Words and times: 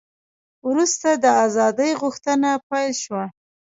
وروسته 0.69 1.09
د 1.23 1.25
ازادۍ 1.45 1.91
غوښتنه 2.01 2.49
پیل 2.69 2.91
شوه. 3.03 3.23